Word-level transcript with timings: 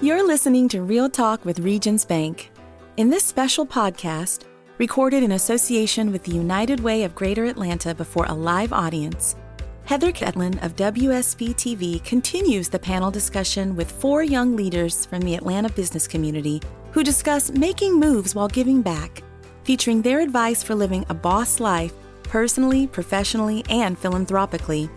You're 0.00 0.26
listening 0.26 0.68
to 0.70 0.82
Real 0.82 1.08
Talk 1.08 1.44
with 1.44 1.60
Regions 1.60 2.04
Bank. 2.04 2.50
In 2.96 3.08
this 3.08 3.24
special 3.24 3.66
podcast, 3.66 4.44
recorded 4.78 5.22
in 5.22 5.32
association 5.32 6.10
with 6.12 6.24
the 6.24 6.32
United 6.32 6.80
Way 6.80 7.04
of 7.04 7.14
Greater 7.14 7.44
Atlanta 7.44 7.94
before 7.94 8.26
a 8.26 8.34
live 8.34 8.72
audience, 8.72 9.36
Heather 9.84 10.12
Ketlin 10.12 10.62
of 10.64 10.76
WSB 10.76 11.54
TV 11.54 12.02
continues 12.04 12.68
the 12.68 12.78
panel 12.78 13.10
discussion 13.10 13.76
with 13.76 13.90
four 13.90 14.22
young 14.22 14.56
leaders 14.56 15.06
from 15.06 15.20
the 15.20 15.34
Atlanta 15.34 15.70
business 15.70 16.06
community 16.06 16.60
who 16.92 17.02
discuss 17.02 17.50
making 17.50 17.98
moves 17.98 18.34
while 18.34 18.48
giving 18.48 18.82
back, 18.82 19.22
featuring 19.64 20.02
their 20.02 20.20
advice 20.20 20.62
for 20.62 20.74
living 20.74 21.04
a 21.08 21.14
boss 21.14 21.60
life 21.60 21.92
personally, 22.32 22.86
professionally, 22.86 23.62
and 23.68 23.98
philanthropically. 23.98 24.88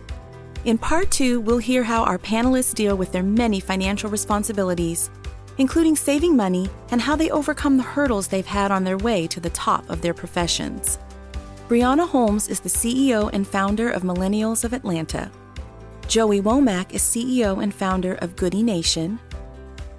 In 0.65 0.79
part 0.79 1.11
two, 1.11 1.41
we'll 1.41 1.59
hear 1.59 1.83
how 1.83 2.03
our 2.03 2.17
panelists 2.17 2.73
deal 2.73 2.97
with 2.97 3.11
their 3.11 3.21
many 3.21 3.59
financial 3.59 4.09
responsibilities, 4.09 5.11
including 5.59 5.95
saving 5.95 6.35
money 6.35 6.71
and 6.89 6.99
how 6.99 7.15
they 7.15 7.29
overcome 7.29 7.77
the 7.77 7.83
hurdles 7.83 8.27
they've 8.27 8.43
had 8.47 8.71
on 8.71 8.83
their 8.83 8.97
way 8.97 9.27
to 9.27 9.39
the 9.39 9.51
top 9.51 9.87
of 9.91 10.01
their 10.01 10.15
professions. 10.15 10.97
Brianna 11.69 12.07
Holmes 12.07 12.47
is 12.47 12.59
the 12.59 12.69
CEO 12.69 13.29
and 13.31 13.47
founder 13.47 13.91
of 13.91 14.01
Millennials 14.01 14.63
of 14.63 14.73
Atlanta. 14.73 15.29
Joey 16.07 16.41
Womack 16.41 16.93
is 16.93 17.03
CEO 17.03 17.61
and 17.61 17.71
founder 17.71 18.15
of 18.15 18.35
Goodie 18.35 18.63
Nation. 18.63 19.19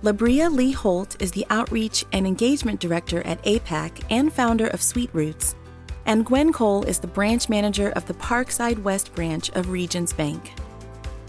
Labria 0.02 0.52
Lee 0.52 0.72
Holt 0.72 1.20
is 1.22 1.30
the 1.30 1.46
Outreach 1.48 2.04
and 2.12 2.26
Engagement 2.26 2.80
Director 2.80 3.22
at 3.22 3.42
APAC 3.44 4.02
and 4.10 4.32
founder 4.32 4.66
of 4.66 4.82
Sweet 4.82 5.10
Roots 5.12 5.54
and 6.06 6.24
Gwen 6.24 6.52
Cole 6.52 6.84
is 6.84 7.00
the 7.00 7.06
branch 7.06 7.48
manager 7.48 7.90
of 7.90 8.06
the 8.06 8.14
Parkside 8.14 8.82
West 8.82 9.14
branch 9.14 9.50
of 9.50 9.70
Regions 9.70 10.12
Bank. 10.12 10.52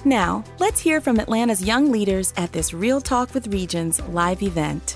Now, 0.05 0.43
let's 0.59 0.79
hear 0.79 1.01
from 1.01 1.19
Atlanta's 1.19 1.63
young 1.63 1.91
leaders 1.91 2.33
at 2.37 2.53
this 2.53 2.73
Real 2.73 3.01
Talk 3.01 3.33
with 3.33 3.47
Regions 3.47 3.99
live 4.07 4.41
event. 4.43 4.95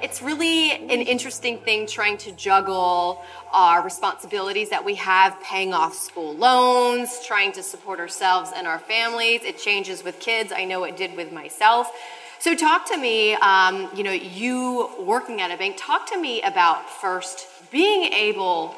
It's 0.00 0.22
really 0.22 0.72
an 0.72 0.90
interesting 0.90 1.58
thing 1.58 1.86
trying 1.86 2.18
to 2.18 2.32
juggle 2.32 3.22
our 3.52 3.82
responsibilities 3.82 4.70
that 4.70 4.84
we 4.84 4.94
have 4.96 5.40
paying 5.42 5.72
off 5.72 5.94
school 5.94 6.34
loans, 6.34 7.20
trying 7.26 7.52
to 7.52 7.62
support 7.62 7.98
ourselves 7.98 8.52
and 8.54 8.66
our 8.66 8.78
families. 8.78 9.42
It 9.44 9.58
changes 9.58 10.04
with 10.04 10.20
kids. 10.20 10.52
I 10.54 10.64
know 10.64 10.84
it 10.84 10.96
did 10.96 11.16
with 11.16 11.32
myself. 11.32 11.90
So, 12.38 12.54
talk 12.54 12.86
to 12.90 12.98
me, 12.98 13.32
um, 13.36 13.88
you 13.94 14.04
know, 14.04 14.12
you 14.12 14.90
working 15.00 15.40
at 15.40 15.50
a 15.50 15.56
bank, 15.56 15.76
talk 15.78 16.06
to 16.10 16.20
me 16.20 16.42
about 16.42 16.90
first 16.90 17.46
being 17.74 18.04
able 18.12 18.72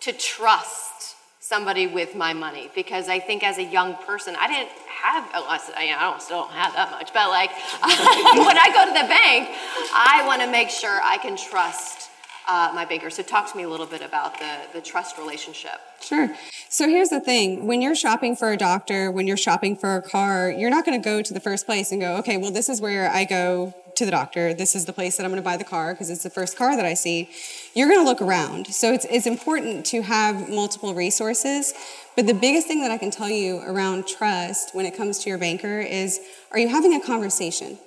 to 0.00 0.12
trust 0.12 1.16
somebody 1.40 1.86
with 1.86 2.14
my 2.14 2.34
money 2.34 2.70
because 2.74 3.08
I 3.08 3.18
think 3.18 3.42
as 3.42 3.56
a 3.56 3.64
young 3.64 3.94
person, 3.94 4.36
I 4.38 4.46
didn't 4.46 4.68
have, 4.86 5.26
I 5.32 5.96
don't, 5.98 6.20
still 6.20 6.42
don't 6.42 6.52
have 6.52 6.74
that 6.74 6.90
much, 6.90 7.14
but 7.14 7.30
like 7.30 7.50
when 8.46 8.58
I 8.58 8.68
go 8.74 8.84
to 8.84 8.92
the 8.92 9.08
bank, 9.08 9.48
I 9.94 10.22
want 10.26 10.42
to 10.42 10.50
make 10.50 10.68
sure 10.68 11.00
I 11.02 11.16
can 11.16 11.34
trust 11.38 12.10
uh, 12.46 12.72
my 12.74 12.84
banker. 12.84 13.08
So 13.08 13.22
talk 13.22 13.50
to 13.50 13.56
me 13.56 13.62
a 13.62 13.68
little 13.70 13.86
bit 13.86 14.02
about 14.02 14.38
the, 14.38 14.58
the 14.74 14.82
trust 14.82 15.16
relationship. 15.16 15.80
Sure. 16.02 16.28
So 16.68 16.88
here's 16.88 17.08
the 17.08 17.20
thing. 17.20 17.66
When 17.66 17.80
you're 17.80 17.96
shopping 17.96 18.36
for 18.36 18.52
a 18.52 18.58
doctor, 18.58 19.10
when 19.10 19.26
you're 19.26 19.38
shopping 19.38 19.76
for 19.76 19.96
a 19.96 20.02
car, 20.02 20.50
you're 20.50 20.70
not 20.70 20.84
going 20.84 21.00
to 21.00 21.04
go 21.04 21.22
to 21.22 21.32
the 21.32 21.40
first 21.40 21.64
place 21.64 21.90
and 21.90 22.02
go, 22.02 22.16
okay, 22.18 22.36
well, 22.36 22.50
this 22.50 22.68
is 22.68 22.82
where 22.82 23.10
I 23.10 23.24
go 23.24 23.74
to 23.98 24.04
the 24.04 24.10
doctor. 24.10 24.54
This 24.54 24.74
is 24.74 24.84
the 24.84 24.92
place 24.92 25.16
that 25.16 25.24
I'm 25.24 25.30
going 25.30 25.42
to 25.42 25.44
buy 25.44 25.56
the 25.56 25.64
car 25.64 25.92
because 25.92 26.08
it's 26.08 26.22
the 26.22 26.30
first 26.30 26.56
car 26.56 26.76
that 26.76 26.84
I 26.84 26.94
see. 26.94 27.28
You're 27.74 27.88
going 27.88 28.00
to 28.00 28.04
look 28.04 28.22
around. 28.22 28.68
So 28.68 28.92
it's, 28.92 29.06
it's 29.10 29.26
important 29.26 29.84
to 29.86 30.02
have 30.02 30.48
multiple 30.48 30.94
resources. 30.94 31.74
But 32.16 32.26
the 32.26 32.34
biggest 32.34 32.66
thing 32.66 32.80
that 32.82 32.90
I 32.90 32.98
can 32.98 33.10
tell 33.10 33.28
you 33.28 33.58
around 33.58 34.06
trust 34.06 34.74
when 34.74 34.86
it 34.86 34.96
comes 34.96 35.18
to 35.20 35.28
your 35.28 35.38
banker 35.38 35.80
is 35.80 36.20
are 36.50 36.58
you 36.58 36.68
having 36.68 36.94
a 36.94 37.00
conversation? 37.00 37.78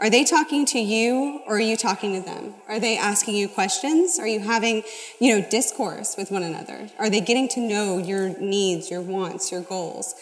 Are 0.00 0.10
they 0.10 0.24
talking 0.24 0.64
to 0.66 0.78
you 0.78 1.40
or 1.46 1.56
are 1.56 1.60
you 1.60 1.76
talking 1.76 2.14
to 2.14 2.24
them? 2.24 2.54
Are 2.68 2.78
they 2.78 2.96
asking 2.96 3.34
you 3.34 3.48
questions? 3.48 4.18
Are 4.20 4.28
you 4.28 4.38
having, 4.38 4.84
you 5.20 5.34
know, 5.34 5.48
discourse 5.48 6.16
with 6.16 6.30
one 6.30 6.44
another? 6.44 6.88
Are 6.98 7.10
they 7.10 7.20
getting 7.20 7.48
to 7.48 7.60
know 7.60 7.98
your 7.98 8.38
needs, 8.38 8.90
your 8.90 9.00
wants, 9.00 9.50
your 9.50 9.62
goals? 9.62 10.14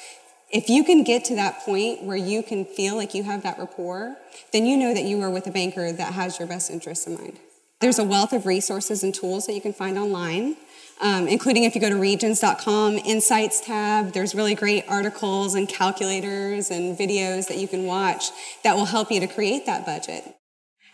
If 0.50 0.68
you 0.68 0.84
can 0.84 1.02
get 1.02 1.24
to 1.26 1.34
that 1.34 1.60
point 1.60 2.04
where 2.04 2.16
you 2.16 2.42
can 2.42 2.64
feel 2.64 2.94
like 2.94 3.14
you 3.14 3.24
have 3.24 3.42
that 3.42 3.58
rapport, 3.58 4.16
then 4.52 4.64
you 4.64 4.76
know 4.76 4.94
that 4.94 5.04
you 5.04 5.20
are 5.22 5.30
with 5.30 5.46
a 5.48 5.50
banker 5.50 5.90
that 5.92 6.12
has 6.12 6.38
your 6.38 6.46
best 6.46 6.70
interests 6.70 7.06
in 7.06 7.14
mind. 7.14 7.38
There's 7.80 7.98
a 7.98 8.04
wealth 8.04 8.32
of 8.32 8.46
resources 8.46 9.02
and 9.02 9.14
tools 9.14 9.46
that 9.46 9.54
you 9.54 9.60
can 9.60 9.72
find 9.72 9.98
online, 9.98 10.56
um, 11.00 11.26
including 11.26 11.64
if 11.64 11.74
you 11.74 11.80
go 11.80 11.90
to 11.90 11.96
regions.com, 11.96 12.94
Insights 12.98 13.60
tab, 13.60 14.12
there's 14.12 14.34
really 14.34 14.54
great 14.54 14.84
articles 14.88 15.54
and 15.54 15.68
calculators 15.68 16.70
and 16.70 16.96
videos 16.96 17.48
that 17.48 17.58
you 17.58 17.68
can 17.68 17.84
watch 17.84 18.30
that 18.62 18.76
will 18.76 18.86
help 18.86 19.10
you 19.10 19.20
to 19.20 19.26
create 19.26 19.66
that 19.66 19.84
budget. 19.84 20.24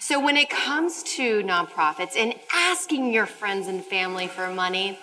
So, 0.00 0.18
when 0.18 0.36
it 0.36 0.50
comes 0.50 1.04
to 1.14 1.44
nonprofits 1.44 2.16
and 2.16 2.34
asking 2.52 3.12
your 3.12 3.26
friends 3.26 3.68
and 3.68 3.84
family 3.84 4.26
for 4.26 4.50
money, 4.50 4.98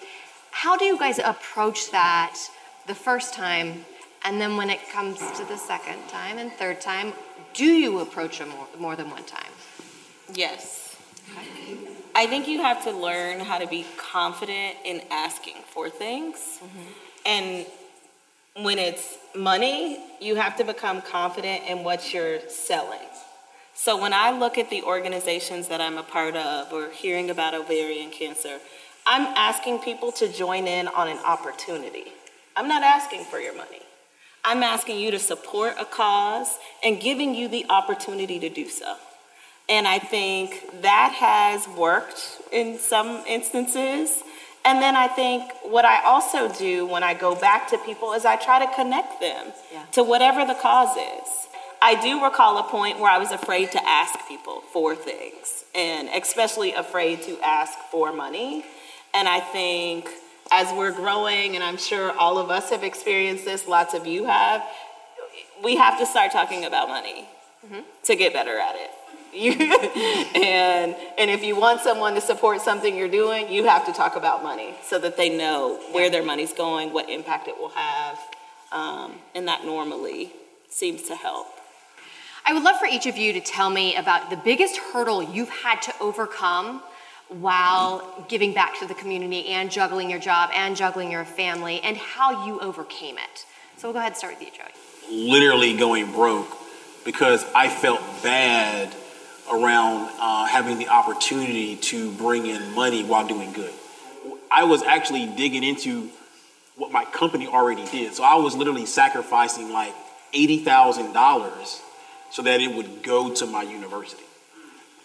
how 0.52 0.76
do 0.76 0.84
you 0.84 1.00
guys 1.00 1.20
approach 1.20 1.92
that 1.92 2.36
the 2.86 2.96
first 2.96 3.34
time 3.34 3.86
and 4.24 4.40
then 4.40 4.58
when 4.58 4.70
it 4.70 4.80
comes 4.92 5.20
to 5.38 5.46
the 5.46 5.58
second 5.58 6.08
time 6.10 6.38
and 6.38 6.52
third 6.54 6.82
time, 6.82 7.14
do 7.54 7.66
you 7.66 8.00
approach 8.00 8.40
them 8.40 8.50
more, 8.50 8.68
more 8.78 8.96
than 8.96 9.10
one 9.10 9.24
time? 9.24 9.52
Yes. 10.34 10.96
Okay. 11.32 11.78
I 12.16 12.28
think 12.28 12.48
you 12.48 12.62
have 12.62 12.84
to 12.84 12.92
learn 12.92 13.40
how 13.40 13.58
to 13.60 13.68
be 13.68 13.86
confident 13.98 14.78
in 14.84 15.02
asking 15.10 15.56
for 15.68 15.90
things. 15.90 16.60
Mm-hmm. 16.62 16.80
And 17.26 17.66
when 18.66 18.78
it's 18.80 19.18
money, 19.36 20.00
you 20.20 20.36
have 20.36 20.58
to 20.58 20.64
become 20.64 21.02
confident 21.02 21.64
in 21.68 21.84
what 21.84 22.14
you're 22.14 22.40
selling. 22.50 23.00
So 23.74 24.02
when 24.02 24.12
I 24.12 24.38
look 24.38 24.58
at 24.58 24.70
the 24.70 24.84
organizations 24.84 25.70
that 25.70 25.80
I'm 25.80 25.98
a 25.98 26.04
part 26.04 26.36
of 26.36 26.74
or 26.74 26.90
hearing 26.90 27.30
about 27.30 27.54
ovarian 27.54 28.12
cancer, 28.12 28.60
I'm 29.08 29.22
asking 29.38 29.80
people 29.80 30.12
to 30.14 30.28
join 30.28 30.68
in 30.68 30.88
on 30.90 31.08
an 31.08 31.20
opportunity. 31.20 32.12
I'm 32.58 32.68
not 32.68 32.84
asking 32.84 33.24
for 33.24 33.40
your 33.40 33.56
money. 33.56 33.80
I'm 34.44 34.64
asking 34.64 35.00
you 35.00 35.12
to 35.12 35.20
support 35.20 35.76
a 35.80 35.86
cause 35.86 36.58
and 36.84 37.00
giving 37.00 37.36
you 37.36 37.48
the 37.48 37.66
opportunity 37.70 38.40
to 38.40 38.50
do 38.50 38.70
so. 38.70 38.96
And 39.68 39.88
I 39.88 40.00
think 40.00 40.82
that 40.82 41.14
has 41.20 41.68
worked 41.78 42.22
in 42.52 42.80
some 42.80 43.24
instances. 43.28 44.24
And 44.66 44.82
then 44.82 44.96
I 44.96 45.08
think 45.08 45.52
what 45.64 45.86
I 45.86 46.04
also 46.04 46.52
do 46.52 46.86
when 46.86 47.04
I 47.04 47.14
go 47.14 47.36
back 47.36 47.70
to 47.70 47.78
people 47.80 48.14
is 48.14 48.26
I 48.26 48.36
try 48.36 48.66
to 48.66 48.74
connect 48.74 49.22
them 49.22 49.54
yeah. 49.72 49.84
to 49.94 50.04
whatever 50.04 50.46
the 50.46 50.56
cause 50.56 50.98
is. 50.98 51.48
I 51.82 52.02
do 52.02 52.24
recall 52.24 52.58
a 52.58 52.64
point 52.64 53.00
where 53.00 53.12
I 53.12 53.20
was 53.20 53.32
afraid 53.32 53.72
to 53.72 53.88
ask 53.88 54.20
people 54.28 54.62
for 54.74 54.96
things, 54.96 55.64
and 55.74 56.10
especially 56.10 56.74
afraid 56.74 57.22
to 57.24 57.40
ask 57.40 57.78
for 57.90 58.12
money. 58.12 58.66
And 59.14 59.30
I 59.30 59.40
think 59.40 60.10
as 60.52 60.72
we're 60.74 60.92
growing, 60.92 61.56
and 61.56 61.64
I'm 61.64 61.78
sure 61.78 62.12
all 62.18 62.38
of 62.38 62.50
us 62.50 62.70
have 62.70 62.84
experienced 62.84 63.46
this, 63.46 63.68
lots 63.68 63.94
of 63.94 64.08
you 64.08 64.26
have, 64.26 64.64
we 65.64 65.76
have 65.76 66.00
to 66.00 66.06
start 66.06 66.32
talking 66.32 66.66
about 66.66 66.88
money 66.88 67.28
mm-hmm. 67.66 67.82
to 68.04 68.16
get 68.16 68.34
better 68.34 68.58
at 68.58 68.76
it. 68.76 68.92
and 70.36 70.96
and 71.20 71.30
if 71.30 71.44
you 71.44 71.56
want 71.56 71.82
someone 71.82 72.16
to 72.16 72.22
support 72.22 72.62
something 72.62 72.96
you're 72.96 73.08
doing, 73.08 73.52
you 73.52 73.64
have 73.66 73.86
to 73.86 73.94
talk 73.94 74.16
about 74.16 74.42
money 74.42 74.74
so 74.84 74.98
that 74.98 75.18
they 75.18 75.30
know 75.30 75.80
where 75.92 76.10
their 76.10 76.24
money's 76.24 76.52
going, 76.52 76.92
what 76.92 77.08
impact 77.12 77.48
it 77.48 77.56
will 77.56 77.70
have, 77.70 78.18
um, 78.72 79.14
and 79.36 79.48
that 79.48 79.64
normally 79.64 80.32
seems 80.68 81.04
to 81.04 81.16
help. 81.16 81.46
I 82.44 82.54
would 82.54 82.64
love 82.64 82.80
for 82.80 82.88
each 82.88 83.06
of 83.06 83.18
you 83.18 83.32
to 83.34 83.40
tell 83.40 83.70
me 83.70 83.96
about 83.96 84.32
the 84.32 84.36
biggest 84.36 84.78
hurdle 84.78 85.22
you've 85.22 85.50
had 85.50 85.84
to 85.84 85.94
overcome 86.02 86.82
while 87.30 88.26
giving 88.28 88.54
back 88.54 88.80
to 88.80 88.88
the 88.88 88.94
community 88.94 89.48
and 89.48 89.72
juggling 89.72 90.10
your 90.10 90.20
job 90.20 90.50
and 90.54 90.76
juggling 90.76 91.12
your 91.12 91.26
family 91.26 91.80
and 91.82 91.96
how 91.96 92.46
you 92.46 92.60
overcame 92.60 93.18
it. 93.18 93.46
So 93.78 93.88
we'll 93.88 93.94
go 93.94 94.00
ahead 94.00 94.12
and 94.12 94.18
start 94.18 94.40
with 94.40 94.48
you, 94.48 94.52
Joey. 94.52 95.30
Literally 95.30 95.78
going 95.78 96.12
broke 96.12 96.50
because 97.06 97.46
I 97.56 97.70
felt 97.70 98.02
bad 98.24 98.94
around 99.52 100.10
uh, 100.20 100.46
having 100.46 100.78
the 100.78 100.90
opportunity 100.90 101.76
to 101.76 102.12
bring 102.14 102.46
in 102.46 102.74
money 102.74 103.04
while 103.04 103.28
doing 103.28 103.54
good. 103.54 103.74
I 104.52 104.64
was 104.64 104.84
actually 104.84 105.28
digging 105.28 105.64
into 105.64 106.10
what 106.76 106.92
my 106.92 107.06
company 107.06 107.48
already 107.48 107.86
did. 107.86 108.14
So 108.14 108.24
I 108.24 108.36
was 108.36 108.56
literally 108.56 108.86
sacrificing 108.86 109.72
like 109.72 109.94
$80,000 110.34 111.82
so 112.32 112.42
that 112.42 112.62
it 112.62 112.74
would 112.76 113.04
go 113.04 113.34
to 113.36 113.46
my 113.46 113.64
university. 113.64 114.24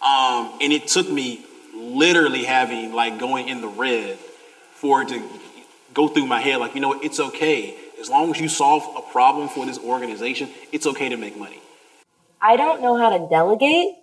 Um, 0.01 0.57
and 0.61 0.71
it 0.71 0.87
took 0.87 1.09
me 1.09 1.43
literally 1.75 2.43
having 2.43 2.93
like 2.93 3.19
going 3.19 3.49
in 3.49 3.61
the 3.61 3.67
red 3.67 4.17
for 4.73 5.01
it 5.01 5.09
to 5.09 5.23
go 5.93 6.07
through 6.07 6.25
my 6.25 6.39
head 6.39 6.57
like, 6.57 6.75
you 6.75 6.81
know, 6.81 6.93
it's 7.01 7.19
okay. 7.19 7.75
As 7.99 8.09
long 8.09 8.31
as 8.31 8.39
you 8.39 8.49
solve 8.49 8.83
a 8.97 9.01
problem 9.11 9.47
for 9.47 9.65
this 9.65 9.79
organization, 9.79 10.49
it's 10.71 10.85
okay 10.85 11.09
to 11.09 11.17
make 11.17 11.37
money. 11.37 11.59
I 12.41 12.57
don't 12.57 12.81
know 12.81 12.97
how 12.97 13.17
to 13.17 13.27
delegate 13.29 13.95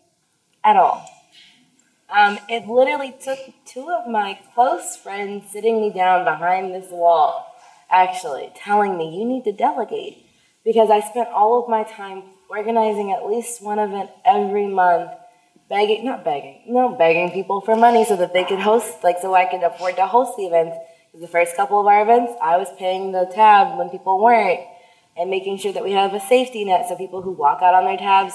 at 0.64 0.76
all. 0.76 1.06
Um, 2.08 2.38
it 2.48 2.66
literally 2.66 3.14
took 3.22 3.38
two 3.64 3.88
of 3.88 4.10
my 4.10 4.38
close 4.54 4.96
friends 4.96 5.50
sitting 5.50 5.80
me 5.80 5.90
down 5.90 6.24
behind 6.24 6.74
this 6.74 6.90
wall, 6.90 7.46
actually, 7.90 8.50
telling 8.54 8.98
me, 8.98 9.16
you 9.19 9.24
need 9.24 9.44
to 9.44 9.52
delegate. 9.52 10.26
Because 10.64 10.90
I 10.90 11.00
spent 11.00 11.28
all 11.28 11.62
of 11.62 11.69
my 11.69 11.84
time 11.84 12.22
organizing 12.48 13.12
at 13.12 13.26
least 13.26 13.62
one 13.62 13.78
event 13.78 14.10
every 14.24 14.66
month, 14.66 15.10
begging, 15.72 16.04
not 16.04 16.22
begging, 16.22 16.60
no, 16.66 16.90
begging 16.90 17.30
people 17.30 17.62
for 17.62 17.74
money 17.74 18.04
so 18.04 18.14
that 18.14 18.34
they 18.34 18.44
could 18.44 18.60
host, 18.60 19.02
like, 19.02 19.16
so 19.22 19.34
I 19.34 19.46
could 19.46 19.62
afford 19.62 19.96
to 19.96 20.06
host 20.06 20.36
the 20.36 20.44
events. 20.44 20.76
The 21.14 21.26
first 21.26 21.56
couple 21.56 21.80
of 21.80 21.86
our 21.86 22.02
events, 22.02 22.34
I 22.42 22.58
was 22.58 22.69
paying 22.78 23.12
the 23.12 23.24
tab 23.24 23.78
when 23.78 23.88
people 23.88 24.22
weren't, 24.22 24.60
and 25.16 25.30
making 25.30 25.56
sure 25.56 25.72
that 25.72 25.82
we 25.82 25.92
have 25.92 26.12
a 26.12 26.20
safety 26.20 26.66
net 26.66 26.88
so 26.88 26.96
people 26.96 27.22
who 27.22 27.32
walk 27.32 27.62
out 27.62 27.72
on 27.72 27.84
their 27.86 27.96
tabs, 27.96 28.34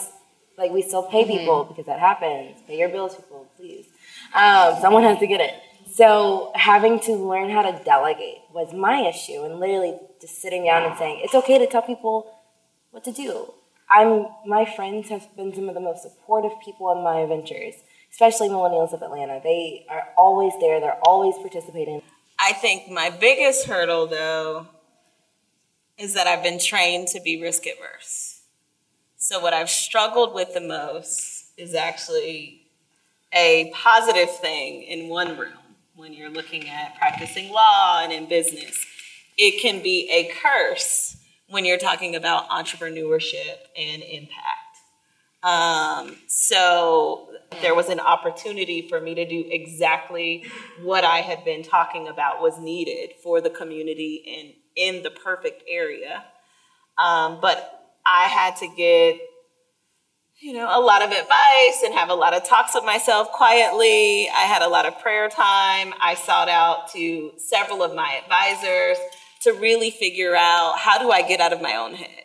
like, 0.57 0.71
we 0.71 0.81
still 0.81 1.03
pay 1.03 1.23
mm-hmm. 1.23 1.37
people 1.37 1.63
because 1.65 1.85
that 1.85 1.99
happens. 1.99 2.57
Pay 2.67 2.79
your 2.79 2.89
bills, 2.89 3.15
people, 3.15 3.45
please. 3.55 3.85
Um, 4.33 4.75
someone 4.81 5.03
has 5.03 5.19
to 5.19 5.27
get 5.27 5.39
it. 5.39 5.53
So 5.93 6.51
having 6.55 6.99
to 7.01 7.13
learn 7.13 7.51
how 7.51 7.61
to 7.69 7.83
delegate 7.83 8.39
was 8.51 8.73
my 8.73 9.01
issue, 9.07 9.43
and 9.43 9.59
literally 9.59 9.93
just 10.19 10.41
sitting 10.41 10.65
down 10.65 10.89
and 10.89 10.97
saying 10.97 11.21
it's 11.23 11.35
okay 11.35 11.59
to 11.59 11.67
tell 11.67 11.83
people 11.83 12.33
what 12.89 13.03
to 13.03 13.11
do. 13.11 13.53
I'm 13.89 14.27
my 14.45 14.65
friends 14.65 15.09
have 15.09 15.35
been 15.35 15.53
some 15.53 15.69
of 15.69 15.75
the 15.75 15.81
most 15.81 16.03
supportive 16.03 16.51
people 16.63 16.91
in 16.91 17.03
my 17.03 17.19
adventures, 17.19 17.75
especially 18.11 18.49
millennials 18.49 18.93
of 18.93 19.01
Atlanta. 19.01 19.39
They 19.43 19.85
are 19.89 20.09
always 20.17 20.53
there. 20.59 20.79
They're 20.79 20.99
always 21.03 21.35
participating. 21.35 22.01
I 22.39 22.53
think 22.53 22.89
my 22.89 23.09
biggest 23.09 23.65
hurdle, 23.65 24.07
though, 24.07 24.67
is 25.97 26.13
that 26.13 26.27
I've 26.27 26.43
been 26.43 26.59
trained 26.59 27.07
to 27.09 27.21
be 27.21 27.41
risk 27.41 27.63
averse. 27.65 28.41
So 29.17 29.39
what 29.39 29.53
I've 29.53 29.69
struggled 29.69 30.33
with 30.33 30.53
the 30.53 30.61
most 30.61 31.51
is 31.57 31.73
actually 31.73 32.61
a 33.33 33.71
positive 33.73 34.29
thing 34.37 34.83
in 34.83 35.09
one 35.09 35.37
realm 35.37 35.53
when 35.95 36.13
you're 36.13 36.29
looking 36.29 36.69
at 36.69 36.95
practicing 36.97 37.51
law 37.51 38.01
and 38.03 38.13
in 38.13 38.29
business. 38.29 38.85
It 39.37 39.61
can 39.61 39.81
be 39.81 40.09
a 40.11 40.31
curse 40.41 41.17
when 41.49 41.65
you're 41.65 41.77
talking 41.77 42.15
about 42.15 42.49
entrepreneurship 42.49 43.57
and 43.77 44.01
impact. 44.03 44.67
Um, 45.43 46.17
so 46.27 47.29
there 47.61 47.75
was 47.75 47.89
an 47.89 47.99
opportunity 47.99 48.87
for 48.89 48.99
me 48.99 49.15
to 49.15 49.25
do 49.27 49.45
exactly 49.47 50.45
what 50.81 51.03
I 51.03 51.19
had 51.19 51.45
been 51.45 51.63
talking 51.63 52.07
about 52.07 52.41
was 52.41 52.59
needed 52.59 53.15
for 53.23 53.39
the 53.39 53.49
community 53.49 54.23
and 54.37 54.53
in 54.75 55.03
the 55.03 55.11
perfect 55.11 55.63
area. 55.69 56.25
Um, 56.97 57.39
but 57.41 57.93
I 58.05 58.23
had 58.23 58.55
to 58.57 58.67
get 58.75 59.19
you 60.39 60.53
know, 60.53 60.67
a 60.69 60.79
lot 60.79 61.01
of 61.01 61.09
advice 61.09 61.81
and 61.83 61.95
have 61.95 62.09
a 62.09 62.13
lot 62.13 62.35
of 62.35 62.43
talks 62.43 62.75
with 62.75 62.83
myself 62.83 63.31
quietly. 63.31 64.29
I 64.29 64.41
had 64.41 64.61
a 64.61 64.67
lot 64.67 64.85
of 64.85 64.99
prayer 64.99 65.29
time. 65.29 65.93
I 65.99 66.13
sought 66.13 66.47
out 66.47 66.91
to 66.93 67.31
several 67.37 67.81
of 67.81 67.95
my 67.95 68.19
advisors 68.23 68.97
to 69.41 69.51
really 69.51 69.91
figure 69.91 70.35
out 70.35 70.77
how 70.77 70.97
do 70.97 71.11
I 71.11 71.21
get 71.21 71.39
out 71.39 71.53
of 71.53 71.61
my 71.61 71.75
own 71.75 71.93
head 71.93 72.23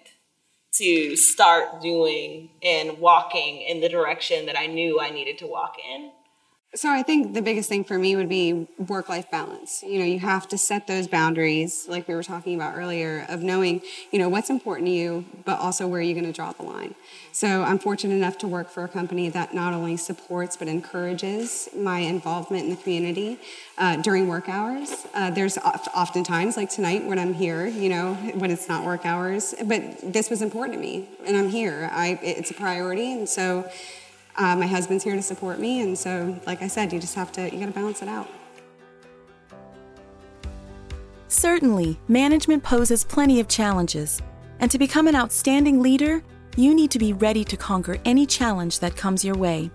to 0.75 1.17
start 1.17 1.83
doing 1.83 2.51
and 2.63 2.99
walking 2.99 3.63
in 3.63 3.81
the 3.81 3.89
direction 3.89 4.47
that 4.47 4.59
I 4.59 4.67
knew 4.67 5.01
I 5.01 5.11
needed 5.11 5.39
to 5.39 5.47
walk 5.47 5.77
in. 5.93 6.11
So 6.75 6.89
I 6.91 7.03
think 7.03 7.35
the 7.35 7.43
biggest 7.43 7.69
thing 7.69 7.85
for 7.85 7.99
me 7.99 8.17
would 8.17 8.31
be 8.31 8.67
work 8.79 9.11
life 9.11 9.31
balance. 9.31 9.83
You 9.83 9.99
know, 9.99 10.07
you 10.07 10.19
have 10.21 10.49
to 10.49 10.57
set 10.57 10.87
those 10.87 11.07
boundaries, 11.07 11.87
like 11.87 12.09
we 12.09 12.15
were 12.15 12.23
talking 12.23 12.55
about 12.55 12.79
earlier, 12.79 13.27
of 13.29 13.43
knowing, 13.43 13.83
you 14.11 14.19
know, 14.19 14.31
what's 14.31 14.49
important 14.49 14.87
to 14.87 14.91
you, 14.91 15.27
but 15.45 15.59
also 15.59 15.87
where 15.87 16.01
you're 16.01 16.19
going 16.19 16.25
to 16.25 16.33
draw 16.33 16.53
the 16.53 16.63
line. 16.63 16.95
So 17.31 17.63
I'm 17.63 17.79
fortunate 17.79 18.15
enough 18.15 18.39
to 18.39 18.49
work 18.49 18.71
for 18.71 18.85
a 18.85 18.89
company 18.89 19.29
that 19.29 19.53
not 19.53 19.75
only 19.75 19.99
supports 19.99 20.57
but 20.57 20.67
encourages 20.67 21.69
my 21.77 21.99
involvement 21.99 22.65
in 22.65 22.71
the 22.71 22.77
community 22.77 23.39
uh, 23.77 23.97
during 23.97 24.27
work 24.27 24.49
hours. 24.49 25.07
Uh, 25.13 25.29
there's 25.29 25.59
oftentimes, 25.59 26.57
like 26.57 26.71
tonight 26.71 27.05
when 27.05 27.19
I'm 27.19 27.35
here, 27.35 27.67
you 27.67 27.91
know, 27.91 28.15
when 28.15 28.51
it's 28.51 28.67
not 28.67 28.87
work 28.87 29.05
hours, 29.05 29.55
but 29.63 29.83
this 30.03 30.31
was 30.31 30.41
important 30.41 30.79
to 30.79 30.81
me, 30.81 31.07
and 31.27 31.37
I'm 31.37 31.51
here. 31.51 31.91
I, 31.93 32.19
it's 32.23 32.51
a 32.51 32.55
priority, 32.55 33.13
and 33.13 33.29
so 33.29 33.71
uh, 34.37 34.57
my 34.57 34.67
husband's 34.67 35.05
here 35.05 35.15
to 35.15 35.23
support 35.23 35.59
me, 35.59 35.83
and 35.83 35.99
so, 35.99 36.39
like 36.47 36.63
I 36.63 36.69
said, 36.69 36.93
you 36.93 36.99
just 36.99 37.15
have 37.15 37.33
to, 37.33 37.43
you 37.53 37.61
gotta 37.61 37.73
balance 37.73 38.03
it 38.03 38.09
out. 38.09 38.29
Certainly, 41.29 41.99
management 42.09 42.63
poses 42.63 43.05
plenty 43.05 43.41
of 43.41 43.49
challenges, 43.49 44.21
and 44.61 44.71
to 44.71 44.79
become 44.79 45.09
an 45.09 45.17
outstanding 45.17 45.81
leader, 45.81 46.23
you 46.57 46.75
need 46.75 46.91
to 46.91 46.99
be 46.99 47.15
ready 47.15 47.45
to 47.45 47.57
conquer 47.57 47.97
any 48.05 48.27
challenge 48.27 48.79
that 48.81 48.97
comes 48.97 49.25
your 49.25 49.37
way. 49.37 49.71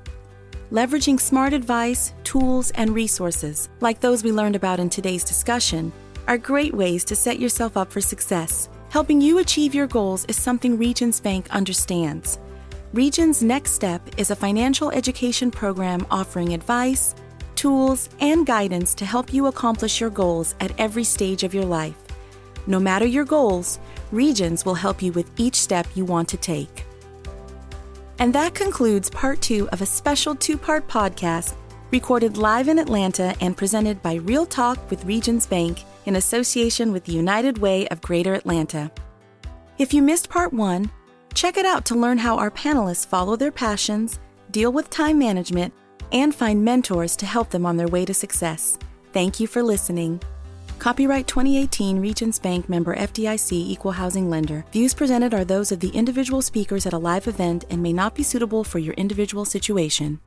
Leveraging 0.72 1.20
smart 1.20 1.54
advice, 1.54 2.14
tools, 2.24 2.72
and 2.72 2.94
resources, 2.94 3.70
like 3.80 4.00
those 4.00 4.24
we 4.24 4.32
learned 4.32 4.56
about 4.56 4.80
in 4.80 4.90
today's 4.90 5.24
discussion, 5.24 5.92
are 6.28 6.38
great 6.38 6.74
ways 6.74 7.04
to 7.06 7.16
set 7.16 7.40
yourself 7.40 7.78
up 7.78 7.92
for 7.92 8.02
success. 8.02 8.70
Helping 8.90 9.20
you 9.22 9.40
achieve 9.40 9.74
your 9.74 9.88
goals 9.88 10.26
is 10.26 10.36
something 10.36 10.78
Regions 10.78 11.20
Bank 11.20 11.50
understands. 11.52 12.40
Regions 12.94 13.44
Next 13.44 13.74
Step 13.74 14.02
is 14.18 14.32
a 14.32 14.36
financial 14.36 14.92
education 14.92 15.52
program 15.52 16.08
offering 16.10 16.54
advice, 16.54 17.16
tools, 17.56 18.08
and 18.22 18.46
guidance 18.46 18.94
to 18.96 19.06
help 19.06 19.34
you 19.34 19.48
accomplish 19.48 20.00
your 20.00 20.10
goals 20.10 20.56
at 20.62 20.72
every 20.80 21.04
stage 21.04 21.44
of 21.44 21.54
your 21.54 21.66
life. 21.66 21.98
No 22.66 22.80
matter 22.80 23.06
your 23.06 23.26
goals, 23.26 23.80
Regions 24.14 24.64
will 24.64 24.74
help 24.74 25.02
you 25.02 25.12
with 25.12 25.30
each 25.38 25.56
step 25.56 25.86
you 25.96 26.06
want 26.06 26.30
to 26.30 26.38
take. 26.38 26.86
And 28.20 28.34
that 28.34 28.56
concludes 28.56 29.10
part 29.10 29.42
two 29.42 29.68
of 29.74 29.82
a 29.82 29.86
special 29.86 30.34
two 30.34 30.58
part 30.58 30.88
podcast 30.88 31.56
recorded 31.92 32.38
live 32.38 32.70
in 32.70 32.80
Atlanta 32.80 33.36
and 33.42 33.58
presented 33.58 34.02
by 34.02 34.16
Real 34.16 34.46
Talk 34.46 34.90
with 34.90 35.04
Regions 35.04 35.46
Bank 35.46 35.84
in 36.06 36.16
association 36.16 36.94
with 36.94 37.04
the 37.04 37.12
United 37.12 37.58
Way 37.58 37.86
of 37.90 38.02
Greater 38.02 38.34
Atlanta. 38.34 38.90
If 39.78 39.94
you 39.94 40.02
missed 40.02 40.30
part 40.30 40.54
one, 40.54 40.90
Check 41.38 41.58
it 41.58 41.68
out 41.68 41.86
to 41.86 41.96
learn 41.96 42.18
how 42.18 42.40
our 42.40 42.50
panelists 42.50 43.06
follow 43.06 43.36
their 43.36 43.52
passions, 43.52 44.20
deal 44.50 44.74
with 44.74 44.90
time 44.90 45.20
management, 45.20 45.72
and 46.12 46.34
find 46.34 46.66
mentors 46.66 47.16
to 47.16 47.28
help 47.28 47.52
them 47.52 47.64
on 47.64 47.78
their 47.78 47.88
way 47.88 48.06
to 48.06 48.14
success. 48.16 48.80
Thank 49.14 49.40
you 49.40 49.46
for 49.46 49.62
listening. 49.62 50.20
Copyright 50.80 51.28
2018 51.28 52.00
Regions 52.00 52.40
Bank 52.40 52.68
member 52.68 52.96
FDIC 52.96 53.52
Equal 53.52 53.92
Housing 53.92 54.32
Lender. 54.32 54.66
Views 54.72 54.96
presented 54.96 55.36
are 55.36 55.46
those 55.46 55.72
of 55.72 55.80
the 55.80 55.90
individual 55.90 56.42
speakers 56.42 56.88
at 56.88 56.94
a 56.94 56.98
live 56.98 57.28
event 57.28 57.66
and 57.70 57.84
may 57.84 57.94
not 57.94 58.16
be 58.16 58.24
suitable 58.24 58.64
for 58.64 58.80
your 58.80 58.96
individual 58.96 59.46
situation. 59.46 60.20